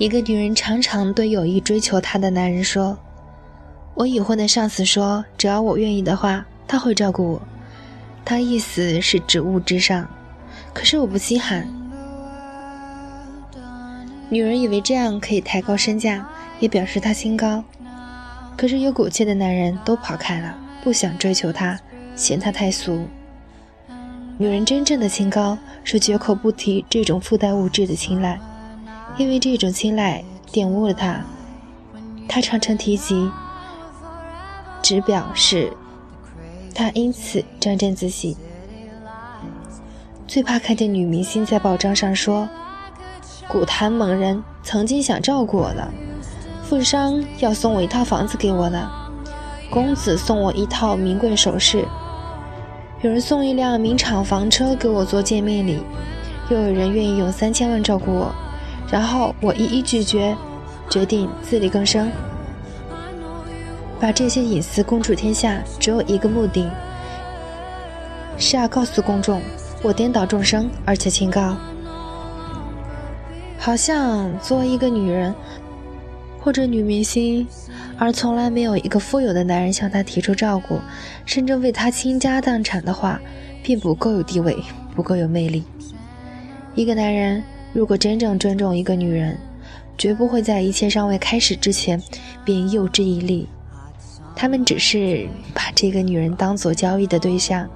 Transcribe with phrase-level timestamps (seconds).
[0.00, 2.96] 一个女人常常对有意追求她的男人说
[3.92, 7.42] ：“我已婚的上司说，只要我愿意的话，他会照顾我。
[8.24, 10.08] 他意思是指物质上，
[10.72, 11.68] 可是我不稀罕。”
[14.30, 16.26] 女人以为这样可以抬高身价，
[16.60, 17.62] 也表示她清高。
[18.56, 21.78] 可是有骨气的男人都跑开了，不想追求她，
[22.16, 23.06] 嫌她太俗。
[24.38, 28.40] 女人真正的清高是绝口不提这种附带物质的青睐。
[29.20, 31.22] 因为这种青睐玷污了他，
[32.26, 33.30] 他常常提及，
[34.80, 35.70] 只表示
[36.74, 38.34] 他因此沾沾自喜。
[40.26, 42.48] 最怕看见女明星在报章上说
[43.46, 45.86] ：“古坛猛人曾经想照顾我的，
[46.62, 48.90] 富商要送我一套房子给我的，
[49.68, 51.86] 公子送我一套名贵首饰，
[53.02, 55.82] 有人送一辆名厂房车给我做见面礼，
[56.48, 58.34] 又有人愿意用三千万照顾我。”
[58.90, 60.36] 然后我一一拒绝，
[60.88, 62.10] 决定自力更生，
[64.00, 66.68] 把这些隐私公诸天下，只有一个目的，
[68.36, 69.40] 是要告诉公众，
[69.80, 71.56] 我颠倒众生，而且清高。
[73.58, 75.32] 好像作为一个女人
[76.40, 77.46] 或者女明星，
[77.96, 80.80] 而从来没有一个富有的男人向她提出照顾，
[81.24, 83.20] 甚至为她倾家荡产的话，
[83.62, 84.56] 并不够有地位，
[84.96, 85.62] 不够有魅力。
[86.74, 87.40] 一个男人。
[87.72, 89.38] 如果真正尊重一个女人，
[89.96, 92.02] 绝不会在一切尚未开始之前
[92.44, 93.48] 便诱之以利。
[94.34, 97.68] 他们只是把这个女人当做交易的对象，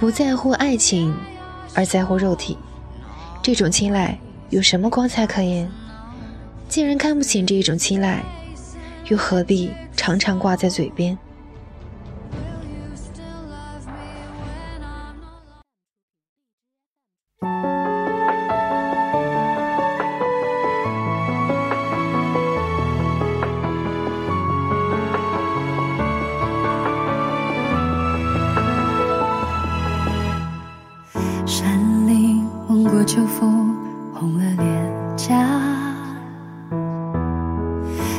[0.00, 1.14] 不在乎爱情，
[1.74, 2.56] 而在乎肉体。
[3.42, 4.18] 这种青睐
[4.50, 5.70] 有什么光彩可言？
[6.68, 8.24] 既然看不起这种青睐，
[9.08, 11.16] 又何必常常挂在嘴边？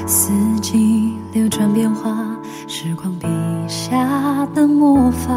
[0.07, 0.31] 四
[0.61, 2.15] 季流转变化，
[2.65, 3.27] 时光笔
[3.67, 5.33] 下的魔法。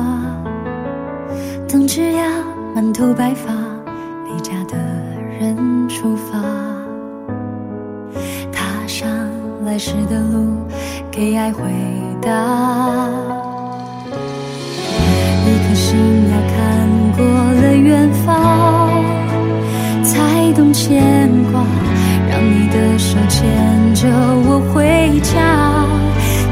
[1.68, 2.30] 等枝桠
[2.72, 3.52] 满头白发，
[4.26, 4.78] 离家的
[5.40, 6.38] 人出发，
[8.52, 9.08] 踏上
[9.64, 10.56] 来时的路，
[11.10, 11.62] 给爱回
[12.22, 12.30] 答。
[15.46, 15.98] 一颗心
[16.30, 19.02] 要看过了远方。
[20.02, 21.64] 才懂牵挂，
[22.28, 24.08] 让你的手牵着，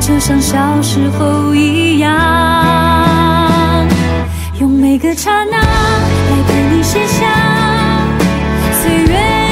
[0.09, 2.09] 就像小时候一样，
[4.59, 7.27] 用每个刹那来陪你写下
[8.73, 9.48] 岁月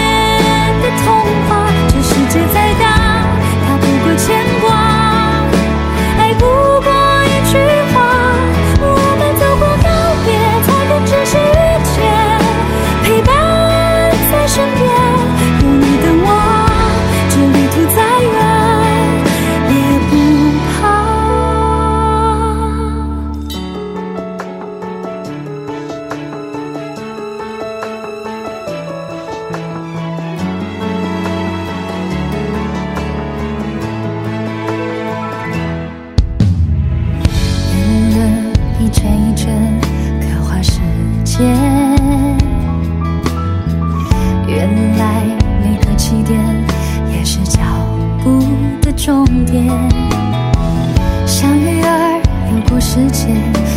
[52.97, 53.27] 世界，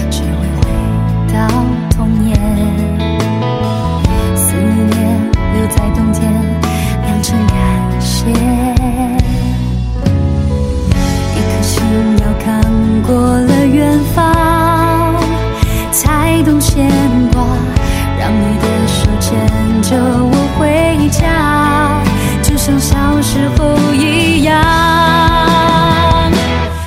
[0.09, 0.63] 只为回
[1.33, 1.35] 到
[1.89, 2.39] 童年。
[4.33, 4.95] 思念
[5.53, 6.31] 留在冬天，
[7.03, 7.55] 酿成感
[7.99, 8.29] 谢。
[11.35, 11.83] 一颗心
[12.19, 12.63] 要看
[13.05, 14.23] 过了远方，
[15.91, 16.89] 才懂牵
[17.33, 17.43] 挂。
[18.17, 19.35] 让你的手牵
[19.81, 22.01] 着我回家，
[22.41, 24.55] 就像小时候一样。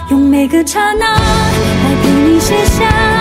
[0.09, 1.22] 用每个刹那，
[2.53, 3.12] 写下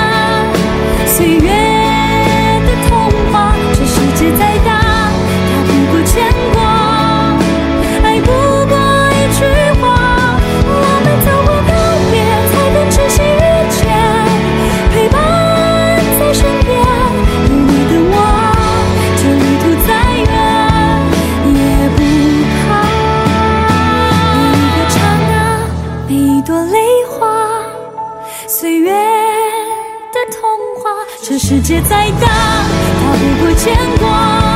[31.32, 34.51] 这世界再大，逃不过牵挂，